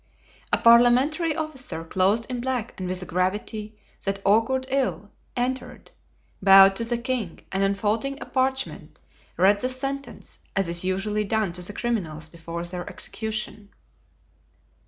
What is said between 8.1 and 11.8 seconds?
a parchment, read the sentence, as is usually done to